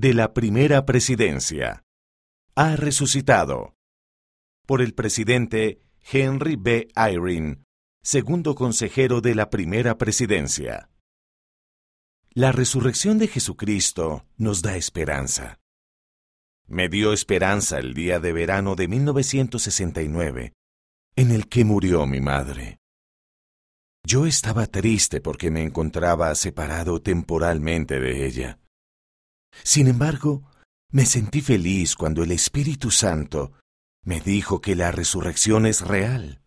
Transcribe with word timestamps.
de 0.00 0.14
la 0.14 0.32
primera 0.32 0.86
presidencia. 0.86 1.84
Ha 2.54 2.74
resucitado. 2.76 3.74
Por 4.66 4.80
el 4.80 4.94
presidente 4.94 5.82
Henry 6.10 6.56
B. 6.56 6.88
Eyring, 6.96 7.64
segundo 8.02 8.54
consejero 8.54 9.20
de 9.20 9.34
la 9.34 9.50
primera 9.50 9.98
presidencia. 9.98 10.88
La 12.30 12.50
resurrección 12.50 13.18
de 13.18 13.28
Jesucristo 13.28 14.24
nos 14.38 14.62
da 14.62 14.74
esperanza. 14.76 15.60
Me 16.66 16.88
dio 16.88 17.12
esperanza 17.12 17.78
el 17.78 17.92
día 17.92 18.20
de 18.20 18.32
verano 18.32 18.76
de 18.76 18.88
1969, 18.88 20.54
en 21.14 21.30
el 21.30 21.46
que 21.46 21.66
murió 21.66 22.06
mi 22.06 22.22
madre. 22.22 22.78
Yo 24.02 24.24
estaba 24.24 24.66
triste 24.66 25.20
porque 25.20 25.50
me 25.50 25.62
encontraba 25.62 26.34
separado 26.36 27.02
temporalmente 27.02 28.00
de 28.00 28.24
ella. 28.24 28.59
Sin 29.62 29.86
embargo, 29.86 30.44
me 30.92 31.06
sentí 31.06 31.40
feliz 31.40 31.94
cuando 31.94 32.22
el 32.22 32.32
Espíritu 32.32 32.90
Santo 32.90 33.52
me 34.04 34.20
dijo 34.20 34.60
que 34.60 34.74
la 34.74 34.90
resurrección 34.90 35.66
es 35.66 35.82
real. 35.82 36.42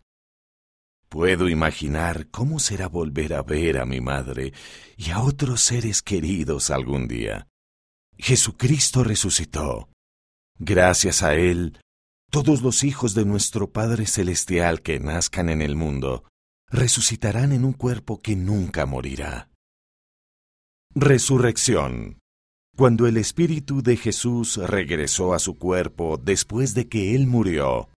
Puedo 1.08 1.48
imaginar 1.48 2.28
cómo 2.30 2.60
será 2.60 2.88
volver 2.88 3.36
a 3.36 3.44
ver 3.44 3.78
a 3.78 3.86
mi 3.86 4.02
madre 4.02 4.54
y 4.98 5.12
a 5.12 5.22
otros 5.22 5.62
seres 5.62 6.02
queridos 6.02 6.72
algún 6.72 7.08
día. 7.08 7.48
Jesucristo 8.18 9.04
resucitó. 9.04 9.90
Gracias 10.58 11.22
a 11.22 11.36
Él, 11.36 11.80
todos 12.32 12.64
los 12.64 12.84
hijos 12.84 13.14
de 13.14 13.26
nuestro 13.26 13.72
Padre 13.72 14.08
Celestial 14.08 14.82
que 14.82 15.00
nazcan 15.00 15.50
en 15.50 15.62
el 15.62 15.76
mundo 15.76 16.26
resucitarán 16.68 17.52
en 17.52 17.64
un 17.64 17.74
cuerpo 17.74 18.22
que 18.22 18.36
nunca 18.36 18.88
morirá. 18.88 19.52
Resurrección. 20.96 22.23
Cuando 22.76 23.06
el 23.06 23.18
Espíritu 23.18 23.84
de 23.84 23.98
Jesús 23.98 24.58
regresó 24.58 25.36
a 25.36 25.40
su 25.40 25.60
cuerpo 25.60 26.18
después 26.18 26.74
de 26.74 26.90
que 26.90 27.14
Él 27.14 27.28
murió. 27.28 27.90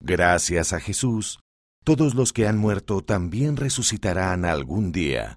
Gracias 0.00 0.72
a 0.72 0.80
Jesús, 0.80 1.38
todos 1.84 2.16
los 2.16 2.32
que 2.32 2.48
han 2.48 2.58
muerto 2.58 3.02
también 3.02 3.56
resucitarán 3.56 4.44
algún 4.44 4.90
día. 4.90 5.36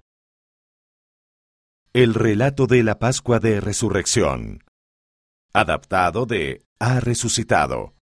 El 1.92 2.14
relato 2.14 2.66
de 2.66 2.82
la 2.82 2.98
Pascua 2.98 3.38
de 3.38 3.60
Resurrección. 3.60 4.64
Adaptado 5.52 6.26
de 6.26 6.64
Ha 6.80 6.98
resucitado. 6.98 7.94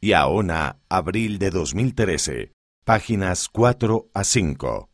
Yaona, 0.00 0.80
abril 0.88 1.38
de 1.38 1.50
2013, 1.50 2.52
páginas 2.84 3.48
4 3.48 4.10
a 4.14 4.22
5. 4.22 4.91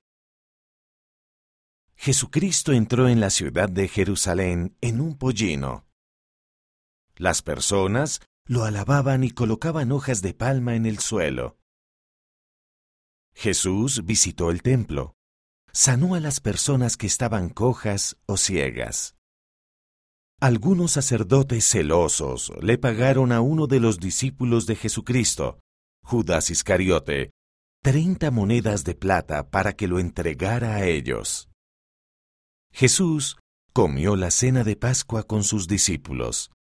Jesucristo 2.00 2.72
entró 2.72 3.08
en 3.08 3.18
la 3.18 3.28
ciudad 3.28 3.68
de 3.68 3.88
Jerusalén 3.88 4.76
en 4.80 5.00
un 5.00 5.18
pollino. 5.18 5.84
Las 7.16 7.42
personas 7.42 8.20
lo 8.46 8.62
alababan 8.62 9.24
y 9.24 9.32
colocaban 9.32 9.90
hojas 9.90 10.22
de 10.22 10.32
palma 10.32 10.76
en 10.76 10.86
el 10.86 11.00
suelo. 11.00 11.58
Jesús 13.34 14.04
visitó 14.04 14.52
el 14.52 14.62
templo, 14.62 15.16
sanó 15.72 16.14
a 16.14 16.20
las 16.20 16.38
personas 16.38 16.96
que 16.96 17.08
estaban 17.08 17.48
cojas 17.48 18.16
o 18.26 18.36
ciegas. 18.36 19.16
Algunos 20.40 20.92
sacerdotes 20.92 21.68
celosos 21.68 22.52
le 22.62 22.78
pagaron 22.78 23.32
a 23.32 23.40
uno 23.40 23.66
de 23.66 23.80
los 23.80 23.98
discípulos 23.98 24.66
de 24.66 24.76
Jesucristo, 24.76 25.58
Judas 26.04 26.50
Iscariote, 26.50 27.32
treinta 27.82 28.30
monedas 28.30 28.84
de 28.84 28.94
plata 28.94 29.50
para 29.50 29.72
que 29.72 29.88
lo 29.88 29.98
entregara 29.98 30.76
a 30.76 30.86
ellos. 30.86 31.47
Jesús 32.78 33.36
comió 33.72 34.14
la 34.14 34.30
cena 34.30 34.62
de 34.62 34.76
Pascua 34.76 35.24
con 35.24 35.42
sus 35.42 35.66
discípulos, 35.66 36.52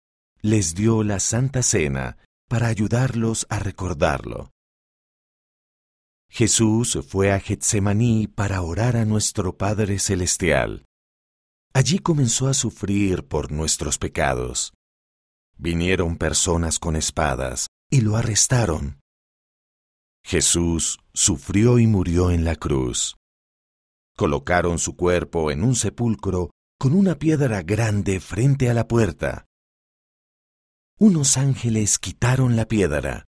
les 0.41 0.73
dio 0.73 1.03
la 1.03 1.19
Santa 1.19 1.61
Cena 1.61 2.17
para 2.49 2.69
ayudarlos 2.69 3.45
a 3.51 3.59
recordarlo. 3.59 4.49
Jesús 6.27 6.97
fue 7.07 7.31
a 7.31 7.39
Getsemaní 7.39 8.25
para 8.25 8.63
orar 8.63 8.97
a 8.97 9.05
nuestro 9.05 9.57
Padre 9.57 9.99
Celestial. 9.99 10.85
Allí 11.71 11.99
comenzó 11.99 12.47
a 12.47 12.55
sufrir 12.55 13.27
por 13.27 13.51
nuestros 13.51 13.99
pecados. 13.99 14.73
Vinieron 15.55 16.17
personas 16.17 16.79
con 16.79 16.95
espadas 16.95 17.67
y 17.91 18.01
lo 18.01 18.17
arrestaron. 18.17 18.99
Jesús 20.25 20.97
sufrió 21.13 21.77
y 21.77 21.85
murió 21.85 22.31
en 22.31 22.43
la 22.43 22.55
cruz. 22.55 23.17
Colocaron 24.17 24.79
su 24.79 24.97
cuerpo 24.97 25.51
en 25.51 25.63
un 25.63 25.75
sepulcro 25.75 26.51
con 26.77 26.93
una 26.93 27.15
piedra 27.15 27.61
grande 27.61 28.19
frente 28.19 28.69
a 28.69 28.73
la 28.73 28.87
puerta. 28.87 29.45
Unos 30.99 31.37
ángeles 31.37 31.99
quitaron 31.99 32.55
la 32.55 32.67
piedra 32.67 33.27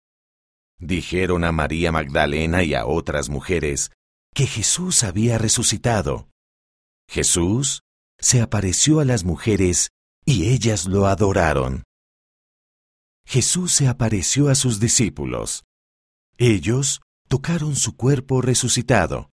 dijeron 0.80 1.44
a 1.44 1.52
María 1.52 1.92
Magdalena 1.92 2.64
y 2.64 2.74
a 2.74 2.86
otras 2.86 3.30
mujeres 3.30 3.92
que 4.34 4.48
Jesús 4.48 5.04
había 5.04 5.38
resucitado. 5.38 6.30
Jesús 7.10 7.82
se 8.18 8.42
apareció 8.42 9.00
a 9.00 9.06
las 9.06 9.24
mujeres 9.24 9.90
y 10.26 10.50
ellas 10.50 10.86
lo 10.86 11.08
adoraron. 11.08 11.84
Jesús 13.26 13.74
se 13.74 13.88
apareció 13.88 14.50
a 14.50 14.56
sus 14.56 14.80
discípulos. 14.80 15.64
Ellos 16.38 17.02
tocaron 17.28 17.76
su 17.76 17.96
cuerpo 17.96 18.42
resucitado. 18.42 19.30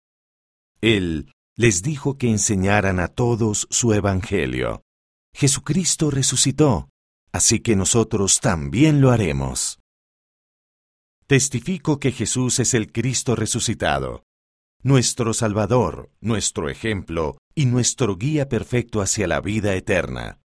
Él 0.81 1.31
les 1.57 1.81
dijo 1.81 2.17
que 2.17 2.29
enseñaran 2.29 2.99
a 2.99 3.07
todos 3.07 3.67
su 3.69 3.93
Evangelio. 3.93 4.81
Jesucristo 5.33 6.11
resucitó, 6.11 6.89
así 7.31 7.59
que 7.59 7.75
nosotros 7.75 8.39
también 8.39 9.01
lo 9.01 9.11
haremos. 9.11 9.79
Testifico 11.27 11.99
que 11.99 12.11
Jesús 12.11 12.59
es 12.59 12.73
el 12.73 12.91
Cristo 12.91 13.35
resucitado, 13.35 14.23
nuestro 14.83 15.33
Salvador, 15.33 16.11
nuestro 16.21 16.69
ejemplo 16.69 17.37
y 17.55 17.65
nuestro 17.65 18.17
guía 18.17 18.47
perfecto 18.47 19.01
hacia 19.01 19.27
la 19.27 19.41
vida 19.41 19.73
eterna. 19.73 20.39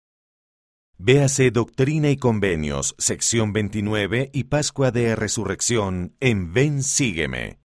Véase 0.96 1.50
Doctrina 1.50 2.10
y 2.10 2.16
Convenios, 2.16 2.94
sección 2.98 3.52
29 3.52 4.30
y 4.32 4.44
Pascua 4.44 4.90
de 4.90 5.16
Resurrección 5.16 6.14
en 6.20 6.52
Ven 6.52 6.82
Sígueme. 6.82 7.58